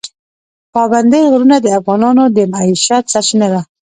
[0.73, 3.61] پابندی غرونه د افغانانو د معیشت سرچینه ده.